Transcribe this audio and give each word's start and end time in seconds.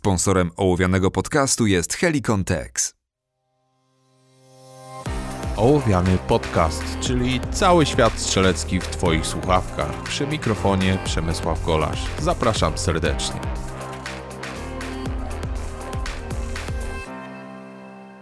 Sponsorem 0.00 0.50
ołowianego 0.56 1.10
podcastu 1.10 1.66
jest 1.66 1.94
Helicon 1.94 2.44
Tex. 2.44 2.94
Ołowiany 5.56 6.18
podcast, 6.28 6.84
czyli 7.00 7.40
cały 7.52 7.86
świat 7.86 8.12
strzelecki 8.18 8.80
w 8.80 8.86
Twoich 8.86 9.26
słuchawkach. 9.26 10.02
Przy 10.02 10.26
mikrofonie 10.26 10.98
Przemysław 11.04 11.64
Golasz. 11.64 12.06
Zapraszam 12.20 12.78
serdecznie. 12.78 13.40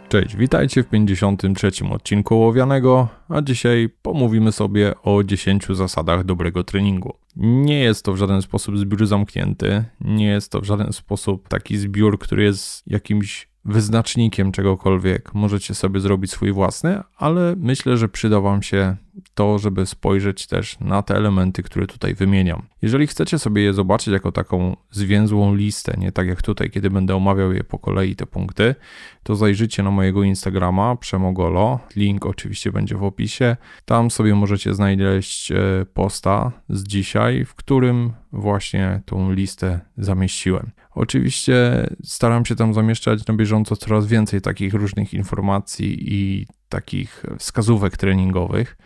Cześć, 0.08 0.36
witajcie 0.36 0.82
w 0.82 0.88
53. 0.88 1.70
odcinku 1.90 2.34
Ołowianego, 2.34 3.08
a 3.28 3.42
dzisiaj 3.42 3.88
pomówimy 4.02 4.52
sobie 4.52 4.94
o 5.02 5.24
10 5.24 5.66
zasadach 5.70 6.24
dobrego 6.24 6.64
treningu. 6.64 7.14
Nie 7.36 7.80
jest 7.80 8.04
to 8.04 8.12
w 8.12 8.16
żaden 8.16 8.42
sposób 8.42 8.78
zbiór 8.78 9.06
zamknięty, 9.06 9.84
nie 10.00 10.26
jest 10.26 10.52
to 10.52 10.60
w 10.60 10.64
żaden 10.64 10.92
sposób 10.92 11.48
taki 11.48 11.76
zbiór, 11.76 12.18
który 12.18 12.42
jest 12.42 12.82
jakimś 12.86 13.48
wyznacznikiem 13.64 14.52
czegokolwiek. 14.52 15.34
Możecie 15.34 15.74
sobie 15.74 16.00
zrobić 16.00 16.30
swój 16.30 16.52
własny, 16.52 17.00
ale 17.16 17.54
myślę, 17.56 17.96
że 17.96 18.08
przyda 18.08 18.40
Wam 18.40 18.62
się 18.62 18.96
to, 19.38 19.58
żeby 19.58 19.86
spojrzeć 19.86 20.46
też 20.46 20.80
na 20.80 21.02
te 21.02 21.16
elementy, 21.16 21.62
które 21.62 21.86
tutaj 21.86 22.14
wymieniam. 22.14 22.62
Jeżeli 22.82 23.06
chcecie 23.06 23.38
sobie 23.38 23.62
je 23.62 23.74
zobaczyć 23.74 24.08
jako 24.08 24.32
taką 24.32 24.76
zwięzłą 24.90 25.54
listę, 25.54 25.94
nie 25.98 26.12
tak 26.12 26.28
jak 26.28 26.42
tutaj, 26.42 26.70
kiedy 26.70 26.90
będę 26.90 27.16
omawiał 27.16 27.52
je 27.52 27.64
po 27.64 27.78
kolei 27.78 28.16
te 28.16 28.26
punkty, 28.26 28.74
to 29.22 29.36
zajrzyjcie 29.36 29.82
na 29.82 29.90
mojego 29.90 30.22
Instagrama 30.22 30.96
przemogolo. 30.96 31.80
Link 31.96 32.26
oczywiście 32.26 32.72
będzie 32.72 32.96
w 32.96 33.04
opisie. 33.04 33.56
Tam 33.84 34.10
sobie 34.10 34.34
możecie 34.34 34.74
znaleźć 34.74 35.52
e, 35.52 35.56
posta 35.94 36.52
z 36.68 36.84
dzisiaj, 36.84 37.44
w 37.44 37.54
którym 37.54 38.12
właśnie 38.32 39.00
tą 39.04 39.32
listę 39.32 39.80
zamieściłem. 39.98 40.70
Oczywiście 40.94 41.86
staram 42.04 42.44
się 42.44 42.56
tam 42.56 42.74
zamieszczać 42.74 43.26
na 43.26 43.34
bieżąco 43.34 43.76
coraz 43.76 44.06
więcej 44.06 44.40
takich 44.40 44.74
różnych 44.74 45.14
informacji 45.14 46.14
i 46.14 46.46
takich 46.68 47.24
wskazówek 47.38 47.96
treningowych, 47.96 48.76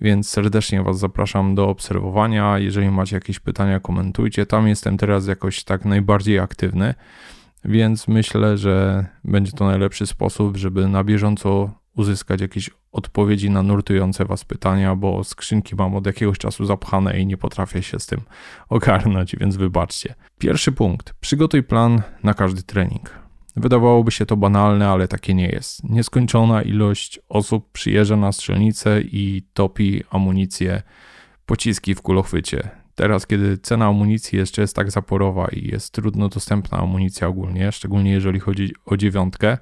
więc 0.00 0.28
serdecznie 0.28 0.82
Was 0.82 0.98
zapraszam 0.98 1.54
do 1.54 1.68
obserwowania. 1.68 2.58
Jeżeli 2.58 2.90
macie 2.90 3.16
jakieś 3.16 3.40
pytania, 3.40 3.80
komentujcie. 3.80 4.46
Tam 4.46 4.68
jestem 4.68 4.96
teraz 4.96 5.26
jakoś 5.26 5.64
tak 5.64 5.84
najbardziej 5.84 6.38
aktywny, 6.38 6.94
więc 7.64 8.08
myślę, 8.08 8.58
że 8.58 9.06
będzie 9.24 9.52
to 9.52 9.66
najlepszy 9.66 10.06
sposób, 10.06 10.56
żeby 10.56 10.88
na 10.88 11.04
bieżąco 11.04 11.70
uzyskać 11.96 12.40
jakieś 12.40 12.70
odpowiedzi 12.92 13.50
na 13.50 13.62
nurtujące 13.62 14.24
Was 14.24 14.44
pytania, 14.44 14.96
bo 14.96 15.24
skrzynki 15.24 15.76
mam 15.76 15.96
od 15.96 16.06
jakiegoś 16.06 16.38
czasu 16.38 16.64
zapchane 16.64 17.20
i 17.20 17.26
nie 17.26 17.36
potrafię 17.36 17.82
się 17.82 18.00
z 18.00 18.06
tym 18.06 18.20
ogarnąć, 18.68 19.36
więc 19.36 19.56
wybaczcie. 19.56 20.14
Pierwszy 20.38 20.72
punkt. 20.72 21.14
Przygotuj 21.20 21.62
plan 21.62 22.02
na 22.22 22.34
każdy 22.34 22.62
trening. 22.62 23.25
Wydawałoby 23.56 24.10
się 24.10 24.26
to 24.26 24.36
banalne, 24.36 24.88
ale 24.88 25.08
takie 25.08 25.34
nie 25.34 25.48
jest. 25.48 25.84
Nieskończona 25.84 26.62
ilość 26.62 27.20
osób 27.28 27.72
przyjeżdża 27.72 28.16
na 28.16 28.32
strzelnicę 28.32 29.00
i 29.00 29.42
topi 29.54 30.02
amunicję, 30.10 30.82
pociski 31.46 31.94
w 31.94 32.02
kulochwycie. 32.02 32.70
Teraz, 32.94 33.26
kiedy 33.26 33.58
cena 33.58 33.86
amunicji 33.86 34.38
jeszcze 34.38 34.62
jest 34.62 34.76
tak 34.76 34.90
zaporowa 34.90 35.48
i 35.48 35.68
jest 35.68 35.92
trudno 35.92 36.28
dostępna 36.28 36.78
amunicja 36.78 37.28
ogólnie, 37.28 37.72
szczególnie 37.72 38.10
jeżeli 38.10 38.40
chodzi 38.40 38.74
o 38.86 38.96
dziewiątkę, 38.96 39.58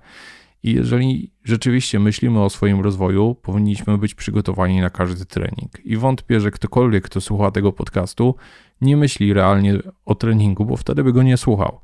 i 0.65 0.75
jeżeli 0.75 1.31
rzeczywiście 1.45 2.01
myślimy 2.01 2.41
o 2.41 2.51
swoim 2.51 2.81
rozwoju, 2.81 3.35
powinniśmy 3.35 3.99
być 3.99 4.15
przygotowani 4.15 4.81
na 4.81 4.91
każdy 4.91 5.25
trening. 5.25 5.81
I 5.85 5.97
wątpię, 5.97 6.41
że 6.41 6.51
ktokolwiek, 6.51 7.05
kto 7.05 7.21
słucha 7.21 7.51
tego 7.51 7.73
podcastu, 7.73 8.35
nie 8.81 8.97
myśli 8.97 9.33
realnie 9.33 9.79
o 10.05 10.15
treningu, 10.15 10.65
bo 10.65 10.77
wtedy 10.77 11.05
by 11.05 11.13
go 11.13 11.23
nie 11.23 11.37
słuchał. 11.37 11.81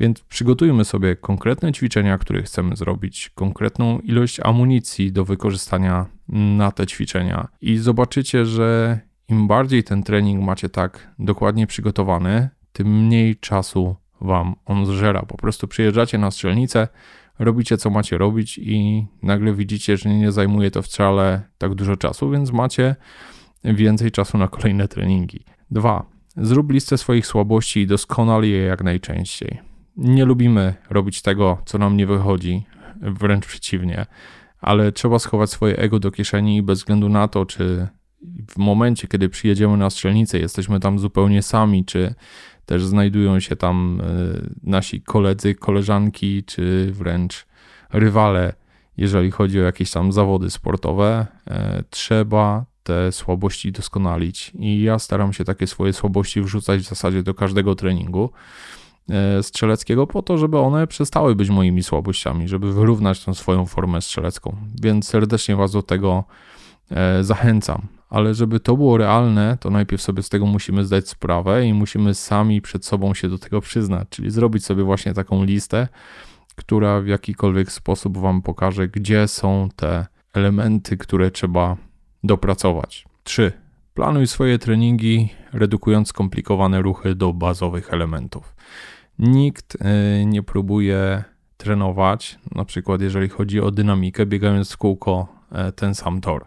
Więc 0.00 0.20
przygotujmy 0.20 0.84
sobie 0.84 1.16
konkretne 1.16 1.72
ćwiczenia, 1.72 2.18
które 2.18 2.42
chcemy 2.42 2.76
zrobić, 2.76 3.30
konkretną 3.34 3.98
ilość 3.98 4.40
amunicji 4.40 5.12
do 5.12 5.24
wykorzystania 5.24 6.06
na 6.28 6.72
te 6.72 6.86
ćwiczenia 6.86 7.48
i 7.60 7.78
zobaczycie, 7.78 8.44
że 8.46 9.00
im 9.28 9.48
bardziej 9.48 9.84
ten 9.84 10.02
trening 10.02 10.44
macie 10.44 10.68
tak 10.68 11.14
dokładnie 11.18 11.66
przygotowany, 11.66 12.48
tym 12.72 13.06
mniej 13.06 13.36
czasu 13.36 13.96
wam 14.20 14.54
on 14.66 14.86
zżera. 14.86 15.22
Po 15.22 15.36
prostu 15.36 15.68
przyjeżdżacie 15.68 16.18
na 16.18 16.30
strzelnicę, 16.30 16.88
robicie 17.38 17.76
co 17.76 17.90
macie 17.90 18.18
robić 18.18 18.58
i 18.58 19.06
nagle 19.22 19.54
widzicie, 19.54 19.96
że 19.96 20.08
nie 20.08 20.32
zajmuje 20.32 20.70
to 20.70 20.82
wcale 20.82 21.42
tak 21.58 21.74
dużo 21.74 21.96
czasu, 21.96 22.30
więc 22.30 22.52
macie 22.52 22.96
więcej 23.64 24.10
czasu 24.10 24.38
na 24.38 24.48
kolejne 24.48 24.88
treningi. 24.88 25.44
Dwa. 25.70 26.06
Zrób 26.36 26.72
listę 26.72 26.98
swoich 26.98 27.26
słabości 27.26 27.80
i 27.80 27.86
doskonal 27.86 28.44
je 28.44 28.58
jak 28.58 28.84
najczęściej 28.84 29.67
nie 29.98 30.24
lubimy 30.24 30.74
robić 30.90 31.22
tego, 31.22 31.58
co 31.66 31.78
nam 31.78 31.96
nie 31.96 32.06
wychodzi, 32.06 32.66
wręcz 33.00 33.46
przeciwnie, 33.46 34.06
ale 34.60 34.92
trzeba 34.92 35.18
schować 35.18 35.50
swoje 35.50 35.76
ego 35.76 35.98
do 35.98 36.10
kieszeni 36.10 36.62
bez 36.62 36.78
względu 36.78 37.08
na 37.08 37.28
to, 37.28 37.46
czy 37.46 37.88
w 38.50 38.56
momencie, 38.58 39.08
kiedy 39.08 39.28
przyjedziemy 39.28 39.76
na 39.76 39.90
strzelnicę, 39.90 40.38
jesteśmy 40.38 40.80
tam 40.80 40.98
zupełnie 40.98 41.42
sami, 41.42 41.84
czy 41.84 42.14
też 42.66 42.84
znajdują 42.84 43.40
się 43.40 43.56
tam 43.56 44.00
e, 44.00 44.06
nasi 44.62 45.00
koledzy, 45.00 45.54
koleżanki, 45.54 46.44
czy 46.44 46.92
wręcz 46.92 47.46
rywale, 47.92 48.52
jeżeli 48.96 49.30
chodzi 49.30 49.60
o 49.60 49.62
jakieś 49.62 49.90
tam 49.90 50.12
zawody 50.12 50.50
sportowe, 50.50 51.26
e, 51.46 51.82
trzeba 51.90 52.64
te 52.82 53.12
słabości 53.12 53.72
doskonalić. 53.72 54.52
I 54.58 54.82
ja 54.82 54.98
staram 54.98 55.32
się 55.32 55.44
takie 55.44 55.66
swoje 55.66 55.92
słabości 55.92 56.42
wrzucać 56.42 56.80
w 56.80 56.88
zasadzie 56.88 57.22
do 57.22 57.34
każdego 57.34 57.74
treningu. 57.74 58.30
E, 59.10 59.42
strzeleckiego 59.42 60.06
po 60.06 60.22
to, 60.22 60.38
żeby 60.38 60.58
one 60.58 60.86
przestały 60.86 61.34
być 61.34 61.50
moimi 61.50 61.82
słabościami, 61.82 62.48
żeby 62.48 62.72
wyrównać 62.72 63.24
tą 63.24 63.34
swoją 63.34 63.66
formę 63.66 64.02
strzelecką. 64.02 64.56
Więc 64.82 65.08
serdecznie 65.08 65.56
Was 65.56 65.72
do 65.72 65.82
tego 65.82 66.24
e, 66.90 67.24
zachęcam. 67.24 67.82
Ale 68.10 68.34
żeby 68.34 68.60
to 68.60 68.76
było 68.76 68.98
realne, 68.98 69.56
to 69.60 69.70
najpierw 69.70 70.02
sobie 70.02 70.22
z 70.22 70.28
tego 70.28 70.46
musimy 70.46 70.84
zdać 70.84 71.08
sprawę 71.08 71.66
i 71.66 71.74
musimy 71.74 72.14
sami 72.14 72.60
przed 72.62 72.84
sobą 72.86 73.14
się 73.14 73.28
do 73.28 73.38
tego 73.38 73.60
przyznać, 73.60 74.08
czyli 74.10 74.30
zrobić 74.30 74.64
sobie 74.64 74.84
właśnie 74.84 75.14
taką 75.14 75.44
listę, 75.44 75.88
która 76.56 77.00
w 77.00 77.06
jakikolwiek 77.06 77.72
sposób 77.72 78.18
Wam 78.18 78.42
pokaże, 78.42 78.88
gdzie 78.88 79.28
są 79.28 79.68
te 79.76 80.06
elementy, 80.34 80.96
które 80.96 81.30
trzeba 81.30 81.76
dopracować. 82.24 83.04
3. 83.24 83.52
Planuj 83.94 84.26
swoje 84.26 84.58
treningi, 84.58 85.28
redukując 85.52 86.08
skomplikowane 86.08 86.82
ruchy 86.82 87.14
do 87.14 87.32
bazowych 87.32 87.92
elementów. 87.92 88.54
Nikt 89.18 89.74
y, 89.74 90.24
nie 90.26 90.42
próbuje 90.42 91.24
trenować, 91.56 92.38
na 92.54 92.64
przykład 92.64 93.00
jeżeli 93.00 93.28
chodzi 93.28 93.60
o 93.60 93.70
dynamikę, 93.70 94.26
biegając 94.26 94.72
w 94.72 94.76
kółko 94.76 95.28
e, 95.52 95.72
ten 95.72 95.94
sam 95.94 96.20
tor. 96.20 96.46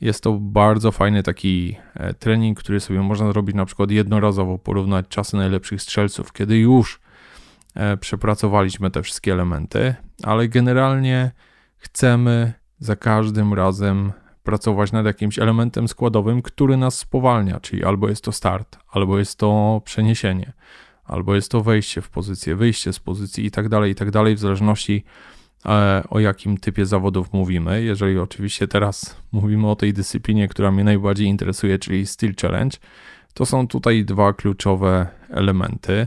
Jest 0.00 0.22
to 0.22 0.32
bardzo 0.32 0.92
fajny 0.92 1.22
taki 1.22 1.76
e, 1.94 2.14
trening, 2.14 2.58
który 2.58 2.80
sobie 2.80 3.00
można 3.00 3.32
zrobić 3.32 3.56
na 3.56 3.64
przykład 3.64 3.90
jednorazowo, 3.90 4.58
porównać 4.58 5.06
czasy 5.08 5.36
najlepszych 5.36 5.82
strzelców, 5.82 6.32
kiedy 6.32 6.58
już 6.58 7.00
e, 7.74 7.96
przepracowaliśmy 7.96 8.90
te 8.90 9.02
wszystkie 9.02 9.32
elementy, 9.32 9.94
ale 10.22 10.48
generalnie 10.48 11.30
chcemy 11.76 12.52
za 12.78 12.96
każdym 12.96 13.54
razem 13.54 14.12
pracować 14.42 14.92
nad 14.92 15.06
jakimś 15.06 15.38
elementem 15.38 15.88
składowym, 15.88 16.42
który 16.42 16.76
nas 16.76 16.98
spowalnia, 16.98 17.60
czyli 17.60 17.84
albo 17.84 18.08
jest 18.08 18.24
to 18.24 18.32
start, 18.32 18.78
albo 18.90 19.18
jest 19.18 19.38
to 19.38 19.82
przeniesienie, 19.84 20.52
albo 21.08 21.34
jest 21.34 21.50
to 21.50 21.60
wejście 21.60 22.00
w 22.00 22.10
pozycję, 22.10 22.56
wyjście 22.56 22.92
z 22.92 22.98
pozycji 22.98 23.46
i 23.46 23.50
tak 23.50 23.68
dalej, 23.68 23.92
i 23.92 23.94
tak 23.94 24.10
dalej, 24.10 24.34
w 24.34 24.38
zależności 24.38 25.04
e, 25.66 26.02
o 26.10 26.20
jakim 26.20 26.56
typie 26.56 26.86
zawodów 26.86 27.32
mówimy. 27.32 27.82
Jeżeli 27.82 28.18
oczywiście 28.18 28.68
teraz 28.68 29.16
mówimy 29.32 29.70
o 29.70 29.76
tej 29.76 29.92
dyscyplinie, 29.92 30.48
która 30.48 30.70
mnie 30.70 30.84
najbardziej 30.84 31.26
interesuje, 31.26 31.78
czyli 31.78 32.06
Steel 32.06 32.34
Challenge, 32.42 32.76
to 33.34 33.46
są 33.46 33.68
tutaj 33.68 34.04
dwa 34.04 34.32
kluczowe 34.32 35.06
elementy. 35.30 36.06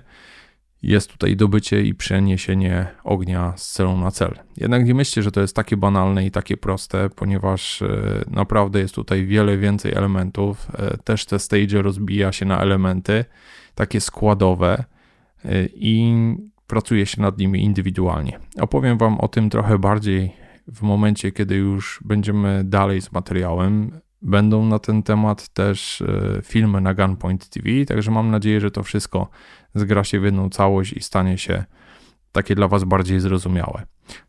Jest 0.84 1.12
tutaj 1.12 1.36
dobycie 1.36 1.82
i 1.82 1.94
przeniesienie 1.94 2.88
ognia 3.04 3.54
z 3.58 3.72
celą 3.72 3.98
na 3.98 4.12
cel. 4.12 4.40
Jednak 4.58 4.86
nie 4.86 4.94
myślcie, 4.94 5.24
że 5.24 5.32
to 5.32 5.42
jest 5.42 5.56
takie 5.56 5.78
banalne 5.78 6.26
i 6.26 6.32
takie 6.32 6.58
proste, 6.58 7.10
ponieważ 7.10 7.82
e, 7.82 8.24
naprawdę 8.28 8.80
jest 8.80 8.96
tutaj 8.96 9.26
wiele 9.26 9.58
więcej 9.58 9.94
elementów. 9.94 10.68
E, 10.74 10.98
też 10.98 11.26
te 11.26 11.40
stage 11.40 11.82
rozbija 11.82 12.32
się 12.32 12.46
na 12.46 12.60
elementy 12.62 13.26
takie 13.76 14.02
składowe 14.02 14.84
i 15.74 16.16
pracuje 16.68 17.06
się 17.06 17.22
nad 17.22 17.38
nimi 17.38 17.64
indywidualnie. 17.64 18.40
Opowiem 18.60 18.98
Wam 18.98 19.20
o 19.20 19.28
tym 19.28 19.50
trochę 19.50 19.80
bardziej 19.80 20.34
w 20.68 20.82
momencie, 20.82 21.32
kiedy 21.32 21.56
już 21.56 22.00
będziemy 22.06 22.64
dalej 22.64 23.02
z 23.02 23.12
materiałem. 23.12 24.00
Będą 24.22 24.66
na 24.66 24.80
ten 24.80 25.04
temat 25.04 25.50
też 25.50 26.02
y, 26.02 26.42
filmy 26.44 26.82
na 26.82 26.94
Gunpoint 26.94 27.50
TV, 27.50 27.86
także 27.86 28.12
mam 28.12 28.32
nadzieję, 28.32 28.62
że 28.62 28.72
to 28.72 28.84
wszystko 28.84 29.30
zgra 29.76 30.04
się 30.04 30.20
w 30.20 30.24
jedną 30.24 30.50
całość 30.50 30.94
i 30.94 31.02
stanie 31.02 31.38
się 31.38 31.64
takie 32.32 32.56
dla 32.56 32.68
Was 32.68 32.84
bardziej 32.84 33.20
zrozumiałe. 33.20 33.86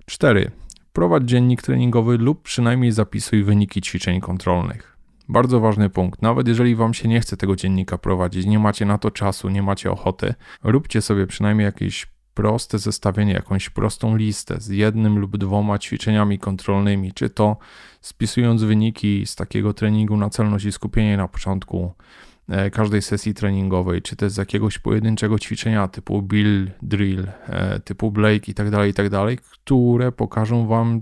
4. 0.06 0.50
Prowadź 0.92 1.24
dziennik 1.24 1.62
treningowy 1.62 2.18
lub 2.18 2.42
przynajmniej 2.42 2.92
zapisuj 2.92 3.44
wyniki 3.44 3.80
ćwiczeń 3.80 4.20
kontrolnych. 4.20 4.91
Bardzo 5.28 5.60
ważny 5.60 5.90
punkt. 5.90 6.22
Nawet 6.22 6.48
jeżeli 6.48 6.74
Wam 6.74 6.94
się 6.94 7.08
nie 7.08 7.20
chce 7.20 7.36
tego 7.36 7.56
dziennika 7.56 7.98
prowadzić, 7.98 8.46
nie 8.46 8.58
macie 8.58 8.84
na 8.84 8.98
to 8.98 9.10
czasu, 9.10 9.48
nie 9.48 9.62
macie 9.62 9.90
ochoty, 9.90 10.34
róbcie 10.64 11.02
sobie 11.02 11.26
przynajmniej 11.26 11.64
jakieś 11.64 12.12
proste 12.34 12.78
zestawienie, 12.78 13.32
jakąś 13.32 13.70
prostą 13.70 14.16
listę 14.16 14.60
z 14.60 14.68
jednym 14.68 15.18
lub 15.18 15.36
dwoma 15.36 15.78
ćwiczeniami 15.78 16.38
kontrolnymi, 16.38 17.12
czy 17.12 17.30
to 17.30 17.56
spisując 18.00 18.62
wyniki 18.62 19.26
z 19.26 19.36
takiego 19.36 19.74
treningu 19.74 20.16
na 20.16 20.30
celność 20.30 20.64
i 20.64 20.72
skupienie 20.72 21.16
na 21.16 21.28
początku 21.28 21.92
e, 22.48 22.70
każdej 22.70 23.02
sesji 23.02 23.34
treningowej, 23.34 24.02
czy 24.02 24.16
też 24.16 24.32
z 24.32 24.36
jakiegoś 24.36 24.78
pojedynczego 24.78 25.38
ćwiczenia 25.38 25.88
typu 25.88 26.22
Bill, 26.22 26.70
Drill, 26.82 27.26
e, 27.46 27.80
typu 27.80 28.10
Blake 28.10 28.50
i 28.50 28.54
tak 28.54 28.70
dalej, 28.70 28.90
i 28.90 28.94
tak 28.94 29.06
które 29.40 30.12
pokażą 30.12 30.66
Wam, 30.66 31.00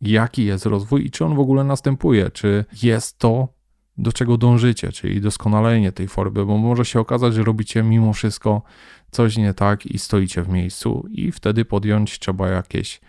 jaki 0.00 0.44
jest 0.44 0.66
rozwój 0.66 1.06
i 1.06 1.10
czy 1.10 1.24
on 1.24 1.34
w 1.34 1.40
ogóle 1.40 1.64
następuje, 1.64 2.30
czy 2.30 2.64
jest 2.82 3.18
to, 3.18 3.55
do 3.98 4.12
czego 4.12 4.36
dążycie, 4.36 4.92
czyli 4.92 5.20
doskonalenie 5.20 5.92
tej 5.92 6.08
formy, 6.08 6.44
bo 6.44 6.58
może 6.58 6.84
się 6.84 7.00
okazać, 7.00 7.34
że 7.34 7.44
robicie 7.44 7.82
mimo 7.82 8.12
wszystko 8.12 8.62
coś 9.10 9.36
nie 9.36 9.54
tak 9.54 9.86
i 9.86 9.98
stoicie 9.98 10.42
w 10.42 10.48
miejscu, 10.48 11.06
i 11.10 11.32
wtedy 11.32 11.64
podjąć 11.64 12.18
trzeba 12.18 12.48
jakieś 12.48 13.00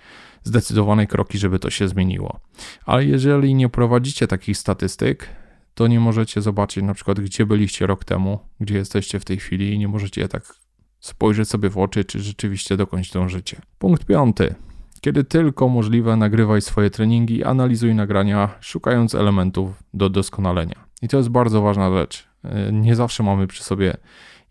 zdecydowane 0.43 1.07
kroki, 1.07 1.37
żeby 1.37 1.59
to 1.59 1.69
się 1.69 1.87
zmieniło. 1.87 2.39
Ale 2.85 3.05
jeżeli 3.05 3.55
nie 3.55 3.69
prowadzicie 3.69 4.27
takich 4.27 4.57
statystyk, 4.57 5.29
to 5.73 5.87
nie 5.87 5.99
możecie 5.99 6.41
zobaczyć 6.41 6.83
na 6.83 6.93
przykład, 6.93 7.19
gdzie 7.19 7.45
byliście 7.45 7.87
rok 7.87 8.05
temu, 8.05 8.39
gdzie 8.59 8.75
jesteście 8.77 9.19
w 9.19 9.25
tej 9.25 9.37
chwili 9.37 9.73
i 9.73 9.79
nie 9.79 9.87
możecie 9.87 10.27
tak 10.27 10.53
spojrzeć 10.99 11.49
sobie 11.49 11.69
w 11.69 11.77
oczy, 11.77 12.05
czy 12.05 12.19
rzeczywiście 12.19 12.77
dokąd 12.77 13.11
dążycie. 13.13 13.61
Punkt 13.79 14.05
piąty. 14.05 14.55
Kiedy 15.01 15.23
tylko 15.23 15.69
możliwe, 15.69 16.15
nagrywaj 16.15 16.61
swoje 16.61 16.89
treningi, 16.89 17.43
analizuj 17.43 17.95
nagrania, 17.95 18.49
szukając 18.59 19.15
elementów 19.15 19.83
do 19.93 20.09
doskonalenia. 20.09 20.75
I 21.01 21.07
to 21.07 21.17
jest 21.17 21.29
bardzo 21.29 21.61
ważna 21.61 21.91
rzecz. 21.91 22.27
Nie 22.71 22.95
zawsze 22.95 23.23
mamy 23.23 23.47
przy 23.47 23.63
sobie 23.63 23.97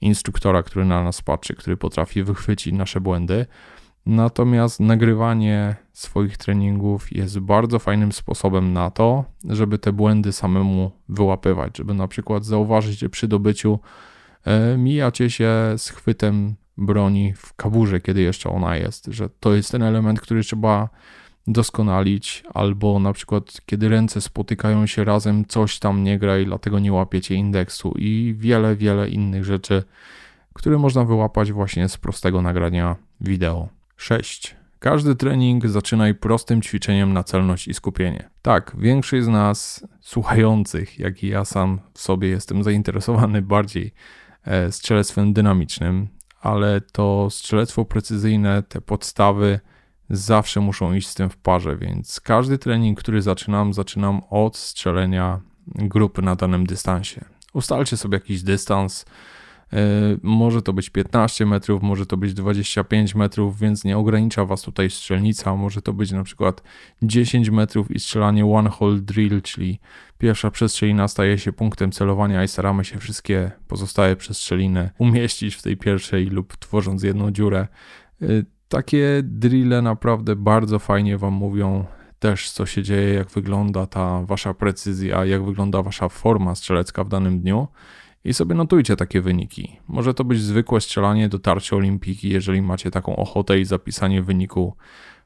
instruktora, 0.01 0.63
który 0.63 0.85
na 0.85 1.03
nas 1.03 1.23
patrzy, 1.23 1.55
który 1.55 1.77
potrafi 1.77 2.23
wychwycić 2.23 2.75
nasze 2.75 3.01
błędy. 3.01 3.47
Natomiast 4.07 4.81
nagrywanie 4.81 5.77
swoich 5.93 6.37
treningów 6.37 7.13
jest 7.13 7.39
bardzo 7.39 7.79
fajnym 7.79 8.13
sposobem 8.13 8.73
na 8.73 8.91
to, 8.91 9.25
żeby 9.45 9.79
te 9.79 9.93
błędy 9.93 10.33
samemu 10.33 10.91
wyłapywać, 11.09 11.77
żeby 11.77 11.95
na 11.95 12.09
przykład 12.09 12.45
zauważyć, 12.45 12.99
że 12.99 13.09
przy 13.09 13.29
dobyciu 13.29 13.79
e, 14.45 14.77
mijacie 14.79 15.31
się 15.31 15.51
z 15.77 15.89
chwytem 15.89 16.55
broni 16.79 17.33
w 17.37 17.55
kaburze, 17.55 18.01
kiedy 18.01 18.21
jeszcze 18.21 18.51
ona 18.51 18.77
jest, 18.77 19.07
że 19.07 19.29
to 19.41 19.55
jest 19.55 19.73
ten 19.73 19.83
element, 19.83 20.21
który 20.21 20.43
trzeba 20.43 20.89
doskonalić, 21.47 22.43
albo 22.55 22.99
na 22.99 23.13
przykład 23.13 23.61
kiedy 23.67 23.89
ręce 23.89 24.21
spotykają 24.21 24.87
się 24.87 25.05
razem, 25.05 25.45
coś 25.45 25.79
tam 25.79 26.05
nie 26.05 26.19
gra 26.19 26.39
i 26.39 26.45
dlatego 26.45 26.79
nie 26.79 26.93
łapiecie 26.93 27.35
indeksu 27.35 27.95
i 27.99 28.35
wiele, 28.39 28.77
wiele 28.77 29.09
innych 29.09 29.45
rzeczy, 29.45 29.83
które 30.53 30.79
można 30.79 31.05
wyłapać 31.05 31.53
właśnie 31.53 31.89
z 31.89 31.97
prostego 31.97 32.43
nagrania 32.43 32.97
wideo. 33.21 33.69
6. 33.97 34.57
Każdy 34.79 35.15
trening 35.15 35.67
zaczynaj 35.67 36.15
prostym 36.15 36.63
ćwiczeniem 36.63 37.13
na 37.13 37.25
celność 37.25 37.69
i 37.69 37.75
skupienie. 37.75 38.31
Tak, 38.43 38.77
większość 38.79 39.25
z 39.25 39.29
nas 39.29 39.87
słuchających, 40.01 40.99
jak 40.99 41.23
i 41.23 41.29
ja 41.29 41.45
sam 41.45 41.81
w 41.95 42.01
sobie 42.01 42.29
jestem 42.29 42.63
zainteresowany 42.63 43.43
bardziej 43.43 43.93
e, 44.45 44.73
strzelectwem 44.73 45.33
dynamicznym, 45.33 46.09
ale 46.47 46.81
to 46.81 47.29
strzelectwo 47.31 47.85
precyzyjne, 47.85 48.63
te 48.63 48.81
podstawy 48.81 49.61
zawsze 50.11 50.61
muszą 50.61 50.93
iść 50.93 51.09
z 51.09 51.15
tym 51.15 51.31
w 51.31 51.37
parze, 51.37 51.77
więc 51.77 52.21
każdy 52.21 52.59
trening, 52.59 53.01
który 53.01 53.23
zaczynam, 53.23 53.73
zaczynam 53.73 54.21
od 54.31 54.57
strzelenia 54.57 55.41
grupy 55.67 56.23
na 56.23 56.37
danym 56.37 56.67
dystansie. 56.67 57.25
Ustalcie 57.53 57.97
sobie 57.97 58.17
jakiś 58.17 58.43
dystans, 58.43 59.05
może 60.23 60.63
to 60.63 60.73
być 60.73 60.91
15 60.91 61.47
metrów, 61.47 61.83
może 61.83 62.07
to 62.07 62.17
być 62.17 62.35
25 62.35 63.15
metrów, 63.15 63.59
więc 63.59 63.85
nie 63.85 63.99
ogranicza 63.99 64.45
Was 64.45 64.63
tutaj 64.63 64.91
strzelnica. 64.91 65.57
Może 65.57 65.83
to 65.83 65.93
być 65.93 66.13
na 66.13 66.25
przykład 66.25 66.63
10 67.03 67.51
metrów 67.51 67.91
i 67.91 68.01
strzelanie 68.01 68.47
one 68.47 68.71
hole 68.71 69.01
drill, 69.01 69.43
czyli 69.43 69.81
pierwsza 70.19 70.51
przestrzelina 70.51 71.09
staje 71.09 71.39
się 71.39 71.53
punktem 71.53 71.93
celowania 71.93 72.45
i 72.45 72.49
staramy 72.49 72.85
się 72.85 72.99
wszystkie 72.99 73.51
pozostałe 73.69 74.17
przestrzeliny 74.17 74.91
umieścić 74.99 75.55
w 75.55 75.63
tej 75.63 75.77
pierwszej 75.77 76.27
lub 76.27 76.57
tworząc 76.57 77.03
jedną 77.03 77.31
dziurę. 77.31 77.69
E, 78.23 78.27
takie 78.69 79.21
drille 79.23 79.83
naprawdę 79.83 80.37
bardzo 80.37 80.79
fajnie 80.79 81.19
Wam 81.19 81.33
mówią 81.33 81.85
też, 82.19 82.51
co 82.51 82.67
się 82.67 82.83
dzieje, 82.83 83.15
jak 83.15 83.31
wygląda 83.31 83.87
ta 83.87 84.23
Wasza 84.23 84.55
precyzja, 84.55 85.25
jak 85.25 85.45
wygląda 85.45 85.83
Wasza 85.83 86.09
forma 86.09 86.55
strzelecka 86.55 87.05
w 87.05 87.09
danym 87.09 87.41
dniu 87.41 87.69
i 88.27 88.35
sobie 88.35 88.55
notujcie 88.55 88.97
takie 88.97 89.21
wyniki. 89.21 89.77
Może 89.89 90.15
to 90.15 90.25
być 90.25 90.41
zwykłe 90.41 90.81
strzelanie 90.81 91.29
do 91.29 91.39
tarczy 91.39 91.77
olimpiki, 91.77 92.29
jeżeli 92.29 92.63
macie 92.63 92.91
taką 92.91 93.17
ochotę 93.17 93.61
i 93.61 93.65
zapisanie 93.65 94.23
wyniku 94.23 94.77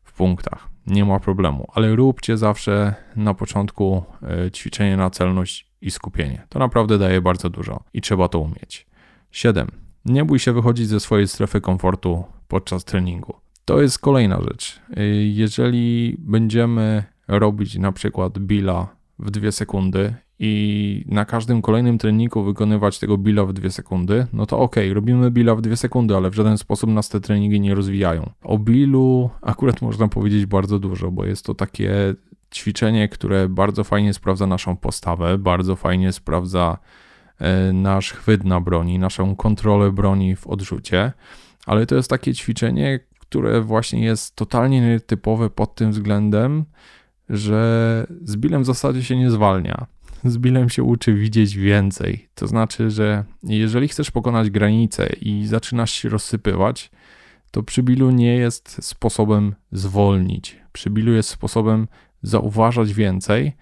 w 0.05 0.13
punktach. 0.13 0.69
Nie 0.87 1.05
ma 1.05 1.21
problemu, 1.21 1.67
ale 1.75 1.97
róbcie 1.97 2.37
zawsze 2.37 2.95
na 3.17 3.35
początku 3.35 4.05
e, 4.23 4.51
ćwiczenie 4.51 4.97
na 4.97 5.11
celność 5.11 5.71
i 5.81 5.91
skupienie. 5.91 6.47
To 6.49 6.59
naprawdę 6.59 6.99
daje 6.99 7.21
bardzo 7.21 7.51
dużo 7.51 7.85
i 7.95 8.01
trzeba 8.01 8.29
to 8.29 8.39
umieć. 8.39 8.87
7. 9.31 9.71
Nie 10.05 10.25
bój 10.25 10.39
się 10.39 10.53
wychodzić 10.53 10.89
ze 10.89 11.01
swojej 11.01 11.29
strefy 11.29 11.61
komfortu 11.61 12.25
podczas 12.49 12.85
treningu. 12.85 13.35
To 13.65 13.83
jest 13.83 13.99
kolejna 13.99 14.41
rzecz. 14.41 14.81
E, 14.97 15.05
jeżeli 15.15 16.17
będziemy 16.19 17.05
robić 17.29 17.79
na 17.79 17.93
przykład 17.93 18.39
bila 18.39 18.89
w 19.19 19.31
2 19.31 19.53
sekundy 19.53 20.15
i 20.43 21.05
na 21.09 21.25
każdym 21.25 21.63
kolejnym 21.63 21.99
treningu 21.99 22.43
wykonywać 22.43 22.99
tego 22.99 23.19
billa 23.19 23.45
w 23.45 23.53
2 23.53 23.71
sekundy, 23.71 24.27
no 24.33 24.47
to 24.47 24.59
ok, 24.59 24.77
robimy 24.93 25.31
billa 25.31 25.55
w 25.55 25.61
2 25.61 25.77
sekundy, 25.77 26.17
ale 26.17 26.31
w 26.31 26.35
żaden 26.35 26.59
sposób 26.59 26.91
nas 26.91 27.09
te 27.09 27.21
treningi 27.21 27.61
nie 27.61 27.75
rozwijają. 27.75 28.31
O 28.43 28.59
billu 28.59 29.31
akurat 29.43 29.83
można 29.89 30.09
powiedzieć 30.09 30.47
bardzo 30.47 30.79
dużo, 30.79 31.11
bo 31.11 31.25
jest 31.25 31.45
to 31.45 31.55
takie 31.55 32.15
ćwiczenie, 32.55 33.09
które 33.09 33.49
bardzo 33.49 33.85
fajnie 33.85 34.15
sprawdza 34.15 34.47
naszą 34.47 34.77
postawę, 34.77 35.39
bardzo 35.39 35.77
fajnie 35.77 36.13
sprawdza 36.13 36.79
e, 37.39 37.73
nasz 37.73 38.13
chwyt 38.13 38.45
na 38.45 38.61
broni, 38.61 38.99
naszą 38.99 39.37
kontrolę 39.37 39.93
broni 39.93 40.37
w 40.37 40.47
odrzucie, 40.47 41.13
ale 41.67 41.87
to 41.87 41.95
jest 41.95 42.11
takie 42.11 42.35
ćwiczenie, 42.35 43.01
które 43.19 43.61
właśnie 43.61 44.05
jest 44.05 44.37
totalnie 44.37 44.81
nietypowe 44.81 45.51
pod 45.51 45.75
tym 45.75 45.91
względem, 45.91 46.65
że 47.29 48.07
z 48.25 48.37
bilem 48.37 48.63
w 48.63 48.67
zasadzie 48.67 49.05
się 49.05 49.17
nie 49.17 49.31
zwalnia 49.31 49.87
z 50.25 50.39
Billem 50.39 50.69
się 50.69 50.83
uczy 50.83 51.15
widzieć 51.15 51.57
więcej. 51.57 52.29
To 52.35 52.47
znaczy, 52.47 52.91
że 52.91 53.25
jeżeli 53.43 53.89
chcesz 53.89 54.11
pokonać 54.11 54.51
granicę 54.51 55.09
i 55.21 55.47
zaczynasz 55.47 55.91
się 55.91 56.09
rozsypywać, 56.09 56.91
to 57.51 57.63
przy 57.63 57.83
Billu 57.83 58.11
nie 58.11 58.35
jest 58.35 58.85
sposobem 58.85 59.55
zwolnić. 59.73 60.57
Przy 60.73 60.91
Billu 60.91 61.13
jest 61.13 61.29
sposobem 61.29 61.89
zauważać 62.23 62.95
więcej 62.95 63.53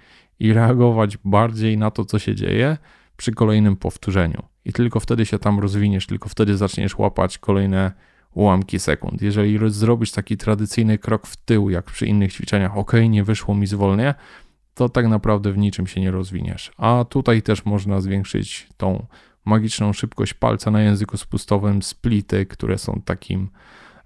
i 0.40 0.52
reagować 0.52 1.16
bardziej 1.24 1.78
na 1.78 1.90
to, 1.90 2.04
co 2.04 2.18
się 2.18 2.34
dzieje 2.34 2.76
przy 3.16 3.32
kolejnym 3.32 3.76
powtórzeniu. 3.76 4.42
I 4.64 4.72
tylko 4.72 5.00
wtedy 5.00 5.26
się 5.26 5.38
tam 5.38 5.60
rozwiniesz, 5.60 6.06
tylko 6.06 6.28
wtedy 6.28 6.56
zaczniesz 6.56 6.98
łapać 6.98 7.38
kolejne 7.38 7.92
ułamki 8.34 8.78
sekund. 8.78 9.22
Jeżeli 9.22 9.58
zrobisz 9.66 10.12
taki 10.12 10.36
tradycyjny 10.36 10.98
krok 10.98 11.26
w 11.26 11.36
tył, 11.36 11.70
jak 11.70 11.84
przy 11.84 12.06
innych 12.06 12.32
ćwiczeniach, 12.32 12.76
ok, 12.76 12.92
nie 13.08 13.24
wyszło 13.24 13.54
mi 13.54 13.66
zwolnie, 13.66 14.14
to 14.78 14.88
tak 14.88 15.08
naprawdę 15.08 15.52
w 15.52 15.58
niczym 15.58 15.87
się 15.87 16.00
nie 16.00 16.11
rozwiniesz. 16.11 16.73
A 16.76 17.04
tutaj 17.08 17.42
też 17.42 17.64
można 17.64 18.00
zwiększyć 18.00 18.68
tą 18.76 19.06
magiczną 19.44 19.92
szybkość 19.92 20.35
palca 20.35 20.70
na 20.70 20.82
języku 20.82 21.16
spustowym, 21.16 21.82
splity, 21.82 22.47
które 22.47 22.78
są 22.78 23.02
takim 23.04 23.49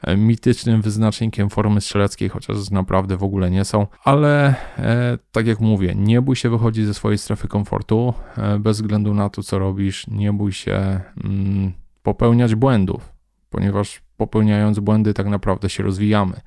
e, 0.02 0.16
mitycznym 0.16 0.82
wyznacznikiem 0.82 1.50
formy 1.50 1.80
strzeleckiej, 1.80 2.28
chociaż 2.28 2.70
naprawdę 2.70 3.16
w 3.16 3.22
ogóle 3.22 3.50
nie 3.50 3.64
są. 3.64 3.86
Ale 4.04 4.54
e, 4.78 5.18
tak 5.32 5.46
jak 5.46 5.60
mówię, 5.60 5.94
nie 5.96 6.22
bój 6.22 6.36
się 6.36 6.50
wychodzić 6.50 6.86
ze 6.86 6.94
swojej 6.94 7.18
strefy 7.18 7.48
komfortu, 7.48 8.14
e, 8.36 8.58
bez 8.58 8.76
względu 8.76 9.14
na 9.14 9.30
to, 9.30 9.42
co 9.42 9.58
robisz, 9.58 10.06
nie 10.06 10.32
bój 10.32 10.52
się 10.52 11.00
mm, 11.24 11.72
popełniać 12.02 12.54
błędów, 12.54 13.12
ponieważ 13.50 14.02
popełniając 14.26 14.80
błędy, 14.80 15.14
tak 15.14 15.26
naprawdę 15.26 15.70
się 15.70 15.82
rozwijamy. 15.82 16.40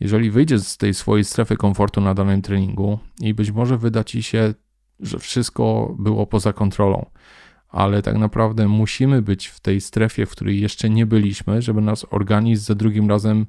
Jeżeli 0.00 0.30
wyjdziesz 0.30 0.62
z 0.62 0.76
tej 0.76 0.94
swojej 0.94 1.24
strefy 1.24 1.56
komfortu 1.56 2.00
na 2.00 2.14
danym 2.14 2.42
treningu 2.42 2.98
i 3.20 3.34
być 3.34 3.50
może 3.50 3.78
wyda 3.78 4.04
ci 4.04 4.22
się, 4.22 4.54
że 5.00 5.18
wszystko 5.18 5.94
było 5.98 6.26
poza 6.26 6.52
kontrolą, 6.52 7.06
ale 7.68 8.02
tak 8.02 8.16
naprawdę 8.16 8.68
musimy 8.68 9.22
być 9.22 9.46
w 9.46 9.60
tej 9.60 9.80
strefie, 9.80 10.26
w 10.26 10.30
której 10.30 10.60
jeszcze 10.60 10.90
nie 10.90 11.06
byliśmy, 11.06 11.62
żeby 11.62 11.80
nas 11.80 12.06
organizm 12.10 12.64
za 12.64 12.74
drugim 12.74 13.08
razem 13.08 13.46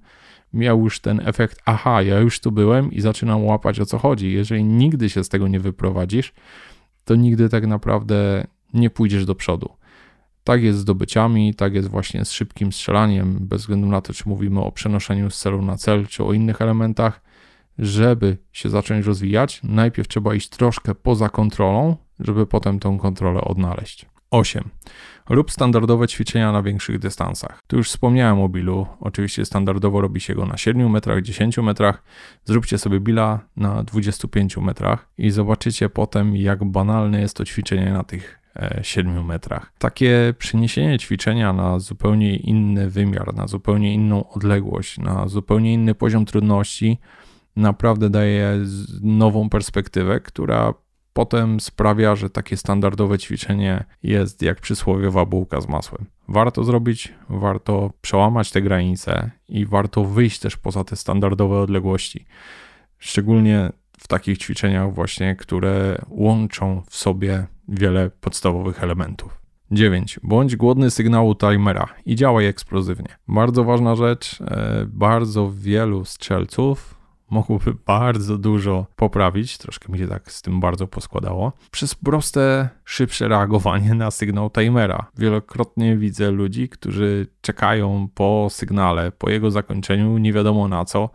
miał 0.53 0.83
już 0.83 0.99
ten 0.99 1.21
efekt, 1.25 1.61
aha, 1.65 2.01
ja 2.01 2.19
już 2.19 2.39
tu 2.39 2.51
byłem 2.51 2.91
i 2.91 3.01
zaczynam 3.01 3.45
łapać 3.45 3.79
o 3.79 3.85
co 3.85 3.97
chodzi. 3.97 4.31
Jeżeli 4.31 4.63
nigdy 4.63 5.09
się 5.09 5.23
z 5.23 5.29
tego 5.29 5.47
nie 5.47 5.59
wyprowadzisz, 5.59 6.33
to 7.05 7.15
nigdy 7.15 7.49
tak 7.49 7.67
naprawdę 7.67 8.47
nie 8.73 8.89
pójdziesz 8.89 9.25
do 9.25 9.35
przodu. 9.35 9.69
Tak 10.47 10.63
jest 10.63 10.77
z 10.77 10.81
zdobyciami, 10.81 11.53
tak 11.53 11.73
jest 11.73 11.87
właśnie 11.87 12.25
z 12.25 12.31
szybkim 12.31 12.71
strzelaniem, 12.71 13.37
bez 13.41 13.61
względu 13.61 13.87
na 13.87 14.01
to, 14.01 14.13
czy 14.13 14.29
mówimy 14.29 14.61
o 14.61 14.71
przenoszeniu 14.71 15.29
z 15.29 15.39
celu 15.39 15.61
na 15.61 15.77
cel, 15.77 16.07
czy 16.07 16.23
o 16.23 16.33
innych 16.33 16.61
elementach. 16.61 17.21
Żeby 17.79 18.37
się 18.51 18.69
zacząć 18.69 19.05
rozwijać, 19.05 19.59
najpierw 19.63 20.07
trzeba 20.07 20.35
iść 20.35 20.49
troszkę 20.49 20.95
poza 20.95 21.29
kontrolą, 21.29 21.95
żeby 22.19 22.45
potem 22.45 22.79
tą 22.79 22.97
kontrolę 22.97 23.41
odnaleźć. 23.41 24.05
8. 24.31 24.63
Rób 25.29 25.51
standardowe 25.51 26.07
ćwiczenia 26.07 26.51
na 26.51 26.63
większych 26.63 26.99
dystansach. 26.99 27.59
Tu 27.67 27.77
już 27.77 27.89
wspomniałem 27.89 28.41
o 28.41 28.49
bilu. 28.49 28.87
Oczywiście 28.99 29.45
standardowo 29.45 30.01
robi 30.01 30.19
się 30.19 30.35
go 30.35 30.45
na 30.45 30.57
7 30.57 30.91
metrach, 30.91 31.21
10 31.21 31.57
metrach. 31.57 32.03
Zróbcie 32.45 32.77
sobie 32.77 32.99
bila 32.99 33.39
na 33.57 33.83
25 33.83 34.57
metrach 34.57 35.09
i 35.17 35.31
zobaczycie 35.31 35.89
potem, 35.89 36.35
jak 36.35 36.63
banalne 36.63 37.21
jest 37.21 37.37
to 37.37 37.45
ćwiczenie 37.45 37.91
na 37.91 38.03
tych 38.03 38.46
7 38.81 39.25
metrach. 39.25 39.73
Takie 39.79 40.33
przeniesienie 40.37 40.99
ćwiczenia 40.99 41.53
na 41.53 41.79
zupełnie 41.79 42.35
inny 42.35 42.89
wymiar, 42.89 43.33
na 43.33 43.47
zupełnie 43.47 43.93
inną 43.93 44.29
odległość, 44.29 44.97
na 44.97 45.27
zupełnie 45.27 45.73
inny 45.73 45.95
poziom 45.95 46.25
trudności 46.25 46.97
naprawdę 47.57 48.09
daje 48.09 48.59
nową 49.01 49.49
perspektywę, 49.49 50.19
która 50.19 50.73
potem 51.13 51.59
sprawia, 51.59 52.15
że 52.15 52.29
takie 52.29 52.57
standardowe 52.57 53.19
ćwiczenie 53.19 53.83
jest 54.03 54.41
jak 54.41 54.61
przysłowiowa 54.61 55.25
bułka 55.25 55.61
z 55.61 55.67
masłem. 55.67 56.05
Warto 56.27 56.63
zrobić, 56.63 57.13
warto 57.29 57.91
przełamać 58.01 58.51
te 58.51 58.61
granice 58.61 59.31
i 59.49 59.65
warto 59.65 60.03
wyjść 60.03 60.39
też 60.39 60.57
poza 60.57 60.83
te 60.83 60.95
standardowe 60.95 61.59
odległości. 61.59 62.25
Szczególnie 62.97 63.69
w 63.99 64.07
takich 64.07 64.37
ćwiczeniach 64.37 64.93
właśnie, 64.93 65.35
które 65.35 66.01
łączą 66.09 66.81
w 66.89 66.95
sobie 66.95 67.47
wiele 67.67 68.09
podstawowych 68.09 68.83
elementów. 68.83 69.41
9. 69.71 70.19
Bądź 70.23 70.55
głodny 70.55 70.91
sygnału 70.91 71.35
timera 71.35 71.87
i 72.05 72.15
działaj 72.15 72.45
eksplozywnie. 72.45 73.17
Bardzo 73.27 73.63
ważna 73.63 73.95
rzecz, 73.95 74.41
e, 74.41 74.85
bardzo 74.87 75.51
wielu 75.51 76.05
strzelców 76.05 76.97
mogłoby 77.29 77.73
bardzo 77.87 78.37
dużo 78.37 78.85
poprawić, 78.95 79.57
troszkę 79.57 79.91
mi 79.91 79.99
się 79.99 80.07
tak 80.07 80.31
z 80.31 80.41
tym 80.41 80.59
bardzo 80.59 80.87
poskładało, 80.87 81.53
przez 81.71 81.95
proste, 81.95 82.69
szybsze 82.85 83.27
reagowanie 83.27 83.93
na 83.93 84.11
sygnał 84.11 84.49
timera. 84.49 85.11
Wielokrotnie 85.17 85.97
widzę 85.97 86.31
ludzi, 86.31 86.69
którzy 86.69 87.27
czekają 87.41 88.07
po 88.15 88.47
sygnale, 88.49 89.11
po 89.11 89.29
jego 89.29 89.51
zakończeniu, 89.51 90.17
nie 90.17 90.33
wiadomo 90.33 90.67
na 90.67 90.85
co 90.85 91.09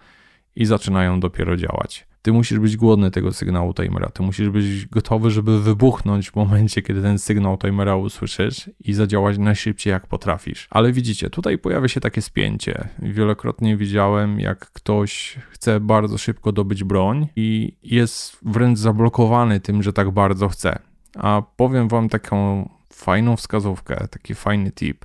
i 0.57 0.65
zaczynają 0.65 1.21
dopiero 1.21 1.57
działać. 1.57 2.12
Ty 2.23 2.33
musisz 2.33 2.59
być 2.59 2.77
głodny 2.77 3.11
tego 3.11 3.33
sygnału 3.33 3.75
timera. 3.75 4.11
Ty 4.11 4.23
musisz 4.23 4.49
być 4.49 4.87
gotowy, 4.87 5.31
żeby 5.31 5.63
wybuchnąć 5.63 6.31
w 6.31 6.37
momencie, 6.37 6.83
kiedy 6.83 7.03
ten 7.03 7.19
sygnał 7.19 7.59
timera 7.59 7.97
usłyszysz 7.97 8.71
i 8.81 8.93
zadziałać 8.93 9.39
najszybciej 9.39 9.91
jak 9.91 10.07
potrafisz. 10.07 10.69
Ale 10.71 10.93
widzicie, 10.93 11.31
tutaj 11.31 11.59
pojawia 11.59 11.89
się 11.89 12.01
takie 12.01 12.23
spięcie. 12.23 12.89
Wielokrotnie 12.99 13.77
widziałem, 13.77 14.41
jak 14.41 14.59
ktoś 14.59 15.39
chce 15.51 15.81
bardzo 15.81 16.19
szybko 16.19 16.53
dobyć 16.53 16.85
broń 16.85 17.29
i 17.37 17.77
jest 17.83 18.39
wręcz 18.43 18.79
zablokowany 18.79 19.61
tym, 19.61 19.83
że 19.83 19.93
tak 19.93 20.11
bardzo 20.11 20.49
chce. 20.49 20.79
A 21.19 21.43
powiem 21.57 21.89
wam 21.89 22.09
taką 22.09 22.69
fajną 22.93 23.37
wskazówkę, 23.37 24.09
taki 24.11 24.35
fajny 24.35 24.73
tip, 24.73 25.05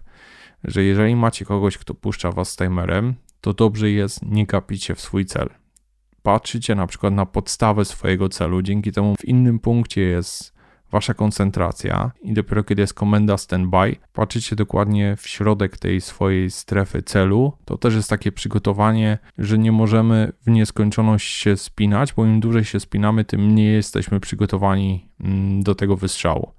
że 0.63 0.83
jeżeli 0.83 1.15
macie 1.15 1.45
kogoś, 1.45 1.77
kto 1.77 1.93
puszcza 1.93 2.31
was 2.31 2.49
z 2.51 2.55
timerem, 2.55 3.13
to 3.41 3.53
dobrze 3.53 3.91
jest 3.91 4.25
nie 4.25 4.45
gapić 4.45 4.83
się 4.83 4.95
w 4.95 5.01
swój 5.01 5.25
cel 5.25 5.49
patrzycie 6.27 6.75
na 6.75 6.87
przykład 6.87 7.13
na 7.13 7.25
podstawę 7.25 7.85
swojego 7.85 8.29
celu, 8.29 8.61
dzięki 8.61 8.91
temu 8.91 9.15
w 9.19 9.25
innym 9.25 9.59
punkcie 9.59 10.01
jest 10.01 10.53
wasza 10.91 11.13
koncentracja 11.13 12.11
i 12.21 12.33
dopiero 12.33 12.63
kiedy 12.63 12.81
jest 12.81 12.93
komenda 12.93 13.37
standby, 13.37 13.95
patrzycie 14.13 14.55
dokładnie 14.55 15.15
w 15.15 15.27
środek 15.27 15.77
tej 15.77 16.01
swojej 16.01 16.51
strefy 16.51 17.03
celu, 17.03 17.53
to 17.65 17.77
też 17.77 17.95
jest 17.95 18.09
takie 18.09 18.31
przygotowanie, 18.31 19.17
że 19.37 19.57
nie 19.57 19.71
możemy 19.71 20.31
w 20.45 20.49
nieskończoność 20.49 21.35
się 21.35 21.57
spinać, 21.57 22.13
bo 22.13 22.25
im 22.25 22.39
dłużej 22.39 22.65
się 22.65 22.79
spinamy, 22.79 23.25
tym 23.25 23.45
mniej 23.45 23.73
jesteśmy 23.73 24.19
przygotowani 24.19 25.09
mm, 25.19 25.63
do 25.63 25.75
tego 25.75 25.95
wystrzału. 25.95 26.51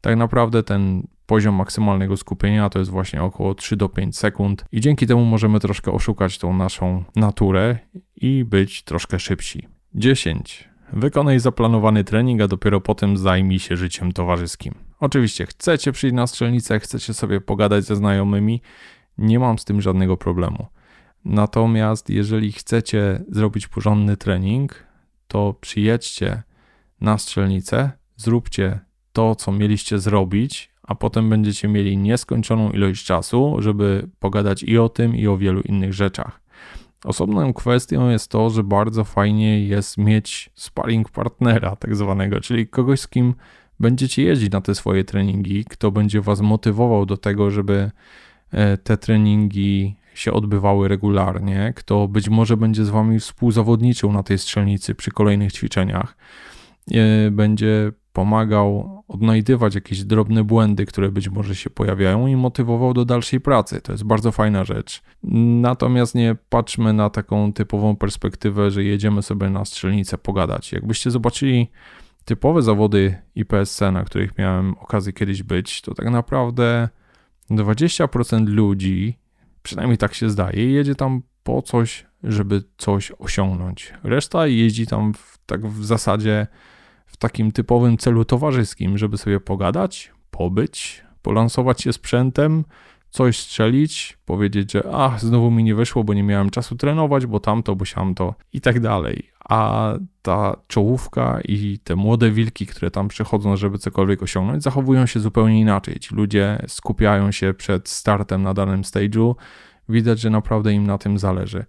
Tak 0.00 0.16
naprawdę 0.16 0.62
ten 0.62 1.06
poziom 1.26 1.54
maksymalnego 1.54 2.16
skupienia 2.16 2.70
to 2.70 2.78
jest 2.78 2.90
właśnie 2.90 3.22
około 3.22 3.54
3 3.54 3.76
do 3.76 3.88
5 3.88 4.18
sekund 4.18 4.64
i 4.72 4.80
dzięki 4.80 5.06
temu 5.06 5.24
możemy 5.24 5.60
troszkę 5.60 5.92
oszukać 5.92 6.38
tą 6.38 6.52
naszą 6.52 7.04
naturę 7.16 7.78
i 8.16 8.44
być 8.44 8.82
troszkę 8.82 9.18
szybsi. 9.18 9.68
10. 9.94 10.68
Wykonaj 10.92 11.40
zaplanowany 11.40 12.04
trening, 12.04 12.40
a 12.40 12.48
dopiero 12.48 12.80
potem 12.80 13.16
zajmij 13.16 13.58
się 13.58 13.76
życiem 13.76 14.12
towarzyskim. 14.12 14.74
Oczywiście 15.00 15.46
chcecie 15.46 15.92
przyjść 15.92 16.14
na 16.14 16.26
strzelnicę, 16.26 16.80
chcecie 16.80 17.14
sobie 17.14 17.40
pogadać 17.40 17.84
ze 17.84 17.96
znajomymi, 17.96 18.62
nie 19.18 19.38
mam 19.38 19.58
z 19.58 19.64
tym 19.64 19.80
żadnego 19.80 20.16
problemu. 20.16 20.66
Natomiast 21.24 22.10
jeżeli 22.10 22.52
chcecie 22.52 23.24
zrobić 23.28 23.68
porządny 23.68 24.16
trening, 24.16 24.86
to 25.28 25.54
przyjedźcie 25.60 26.42
na 27.00 27.18
strzelnicę, 27.18 27.90
zróbcie 28.16 28.80
to, 29.12 29.34
co 29.34 29.52
mieliście 29.52 29.98
zrobić, 29.98 30.71
a 30.82 30.94
potem 30.94 31.30
będziecie 31.30 31.68
mieli 31.68 31.96
nieskończoną 31.96 32.70
ilość 32.70 33.04
czasu, 33.04 33.56
żeby 33.58 34.08
pogadać 34.18 34.62
i 34.62 34.78
o 34.78 34.88
tym, 34.88 35.16
i 35.16 35.26
o 35.26 35.36
wielu 35.36 35.60
innych 35.60 35.92
rzeczach. 35.92 36.40
Osobną 37.04 37.52
kwestią 37.52 38.10
jest 38.10 38.30
to, 38.30 38.50
że 38.50 38.64
bardzo 38.64 39.04
fajnie 39.04 39.66
jest 39.66 39.98
mieć 39.98 40.50
sparring 40.54 41.10
partnera, 41.10 41.76
tak 41.76 41.96
zwanego, 41.96 42.40
czyli 42.40 42.66
kogoś, 42.66 43.00
z 43.00 43.08
kim 43.08 43.34
będziecie 43.80 44.22
jeździć 44.22 44.52
na 44.52 44.60
te 44.60 44.74
swoje 44.74 45.04
treningi, 45.04 45.64
kto 45.64 45.90
będzie 45.90 46.20
was 46.20 46.40
motywował 46.40 47.06
do 47.06 47.16
tego, 47.16 47.50
żeby 47.50 47.90
e, 48.50 48.76
te 48.76 48.96
treningi 48.96 49.96
się 50.14 50.32
odbywały 50.32 50.88
regularnie, 50.88 51.72
kto 51.76 52.08
być 52.08 52.28
może 52.28 52.56
będzie 52.56 52.84
z 52.84 52.90
wami 52.90 53.20
współzawodniczył 53.20 54.12
na 54.12 54.22
tej 54.22 54.38
strzelnicy 54.38 54.94
przy 54.94 55.10
kolejnych 55.10 55.52
ćwiczeniach, 55.52 56.16
e, 56.90 57.30
będzie 57.30 57.92
pomagał 58.12 59.01
odnajdywać 59.12 59.74
jakieś 59.74 60.04
drobne 60.04 60.44
błędy, 60.44 60.86
które 60.86 61.10
być 61.10 61.28
może 61.28 61.54
się 61.54 61.70
pojawiają 61.70 62.26
i 62.26 62.36
motywował 62.36 62.94
do 62.94 63.04
dalszej 63.04 63.40
pracy. 63.40 63.80
To 63.80 63.92
jest 63.92 64.04
bardzo 64.04 64.32
fajna 64.32 64.64
rzecz. 64.64 65.02
Natomiast 65.60 66.14
nie 66.14 66.36
patrzmy 66.48 66.92
na 66.92 67.10
taką 67.10 67.52
typową 67.52 67.96
perspektywę, 67.96 68.70
że 68.70 68.84
jedziemy 68.84 69.22
sobie 69.22 69.50
na 69.50 69.64
strzelnicę 69.64 70.18
pogadać. 70.18 70.72
Jakbyście 70.72 71.10
zobaczyli 71.10 71.70
typowe 72.24 72.62
zawody 72.62 73.14
IPSC, 73.34 73.80
na 73.80 74.04
których 74.04 74.38
miałem 74.38 74.74
okazję 74.78 75.12
kiedyś 75.12 75.42
być, 75.42 75.82
to 75.82 75.94
tak 75.94 76.10
naprawdę 76.10 76.88
20% 77.50 78.48
ludzi, 78.48 79.18
przynajmniej 79.62 79.98
tak 79.98 80.14
się 80.14 80.30
zdaje, 80.30 80.72
jedzie 80.72 80.94
tam 80.94 81.22
po 81.42 81.62
coś, 81.62 82.06
żeby 82.24 82.62
coś 82.78 83.12
osiągnąć. 83.18 83.94
Reszta 84.02 84.46
jeździ 84.46 84.86
tam 84.86 85.14
w, 85.14 85.38
tak 85.46 85.66
w 85.66 85.84
zasadzie 85.84 86.46
w 87.12 87.16
takim 87.16 87.52
typowym 87.52 87.98
celu 87.98 88.24
towarzyskim, 88.24 88.98
żeby 88.98 89.18
sobie 89.18 89.40
pogadać, 89.40 90.12
pobyć, 90.30 91.04
polansować 91.22 91.82
się 91.82 91.92
sprzętem, 91.92 92.64
coś 93.10 93.38
strzelić, 93.38 94.18
powiedzieć, 94.24 94.72
że 94.72 94.82
ach, 94.92 95.20
znowu 95.20 95.50
mi 95.50 95.64
nie 95.64 95.74
wyszło, 95.74 96.04
bo 96.04 96.14
nie 96.14 96.22
miałem 96.22 96.50
czasu 96.50 96.76
trenować, 96.76 97.26
bo 97.26 97.40
tamto, 97.40 97.76
bo 97.76 97.84
siamto 97.84 98.34
i 98.52 98.60
tak 98.60 98.80
dalej. 98.80 99.30
A 99.48 99.92
ta 100.22 100.56
czołówka 100.66 101.40
i 101.44 101.78
te 101.84 101.96
młode 101.96 102.30
wilki, 102.30 102.66
które 102.66 102.90
tam 102.90 103.08
przychodzą, 103.08 103.56
żeby 103.56 103.78
cokolwiek 103.78 104.22
osiągnąć, 104.22 104.62
zachowują 104.62 105.06
się 105.06 105.20
zupełnie 105.20 105.60
inaczej. 105.60 106.00
Ci 106.00 106.14
ludzie 106.14 106.62
skupiają 106.68 107.32
się 107.32 107.54
przed 107.54 107.88
startem 107.88 108.42
na 108.42 108.54
danym 108.54 108.82
stage'u, 108.82 109.34
widać, 109.88 110.20
że 110.20 110.30
naprawdę 110.30 110.72
im 110.72 110.86
na 110.86 110.98
tym 110.98 111.18
zależy. 111.18 111.64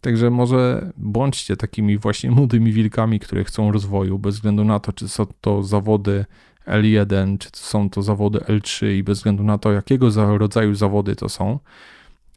Także 0.00 0.30
może 0.30 0.92
bądźcie 0.96 1.56
takimi 1.56 1.98
właśnie 1.98 2.30
młodymi 2.30 2.72
wilkami, 2.72 3.20
które 3.20 3.44
chcą 3.44 3.72
rozwoju, 3.72 4.18
bez 4.18 4.34
względu 4.34 4.64
na 4.64 4.80
to, 4.80 4.92
czy 4.92 5.08
są 5.08 5.26
to 5.40 5.62
zawody 5.62 6.24
L1, 6.66 7.38
czy 7.38 7.48
są 7.52 7.90
to 7.90 8.02
zawody 8.02 8.38
L3 8.38 8.92
i 8.92 9.02
bez 9.02 9.18
względu 9.18 9.44
na 9.44 9.58
to, 9.58 9.72
jakiego 9.72 10.38
rodzaju 10.38 10.74
zawody 10.74 11.16
to 11.16 11.28
są, 11.28 11.58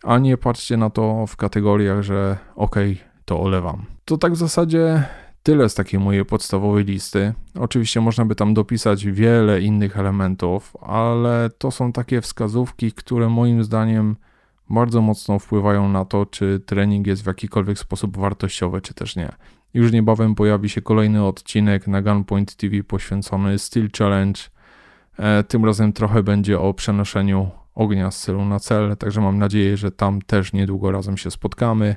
a 0.03 0.17
nie 0.17 0.37
patrzcie 0.37 0.77
na 0.77 0.89
to 0.89 1.27
w 1.27 1.35
kategoriach, 1.35 2.01
że 2.01 2.37
okay, 2.55 2.97
to 3.25 3.39
olewam. 3.41 3.85
To 4.05 4.17
tak 4.17 4.33
w 4.33 4.37
zasadzie 4.37 5.03
tyle 5.43 5.69
z 5.69 5.75
takiej 5.75 5.99
mojej 5.99 6.25
podstawowej 6.25 6.85
listy. 6.85 7.33
Oczywiście 7.59 8.01
można 8.01 8.25
by 8.25 8.35
tam 8.35 8.53
dopisać 8.53 9.05
wiele 9.05 9.61
innych 9.61 9.97
elementów, 9.97 10.77
ale 10.81 11.49
to 11.57 11.71
są 11.71 11.91
takie 11.91 12.21
wskazówki, 12.21 12.91
które 12.91 13.29
moim 13.29 13.63
zdaniem 13.63 14.15
bardzo 14.69 15.01
mocno 15.01 15.39
wpływają 15.39 15.89
na 15.89 16.05
to, 16.05 16.25
czy 16.25 16.59
trening 16.65 17.07
jest 17.07 17.23
w 17.23 17.27
jakikolwiek 17.27 17.79
sposób 17.79 18.17
wartościowy, 18.17 18.81
czy 18.81 18.93
też 18.93 19.15
nie. 19.15 19.29
Już 19.73 19.91
niebawem 19.91 20.35
pojawi 20.35 20.69
się 20.69 20.81
kolejny 20.81 21.25
odcinek 21.25 21.87
na 21.87 22.01
Gunpoint 22.01 22.55
TV 22.55 22.83
poświęcony 22.83 23.59
Steel 23.59 23.89
Challenge. 23.97 24.41
E, 25.17 25.43
tym 25.43 25.65
razem 25.65 25.93
trochę 25.93 26.23
będzie 26.23 26.59
o 26.59 26.73
przenoszeniu 26.73 27.49
ognia 27.75 28.11
z 28.11 28.21
celu 28.21 28.45
na 28.45 28.59
cel, 28.59 28.97
także 28.97 29.21
mam 29.21 29.37
nadzieję, 29.37 29.77
że 29.77 29.91
tam 29.91 30.21
też 30.21 30.53
niedługo 30.53 30.91
razem 30.91 31.17
się 31.17 31.31
spotkamy. 31.31 31.95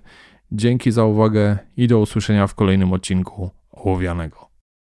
Dzięki 0.53 0.93
za 0.93 1.05
uwagę 1.05 1.59
i 1.77 1.89
do 1.89 1.99
usłyszenia 1.99 2.47
w 2.47 2.55
kolejnym 2.55 2.93
odcinku 2.93 3.51
Ołowianego. 3.73 4.52